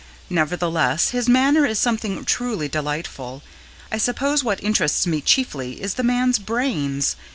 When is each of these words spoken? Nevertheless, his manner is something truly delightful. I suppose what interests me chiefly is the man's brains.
Nevertheless, 0.31 1.09
his 1.09 1.29
manner 1.29 1.63
is 1.63 1.77
something 1.77 2.25
truly 2.25 2.67
delightful. 2.67 3.43
I 3.91 3.99
suppose 3.99 4.43
what 4.43 4.63
interests 4.63 5.05
me 5.05 5.21
chiefly 5.21 5.79
is 5.79 5.93
the 5.93 6.01
man's 6.01 6.39
brains. 6.39 7.15